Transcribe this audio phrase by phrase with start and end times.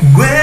[0.00, 0.37] When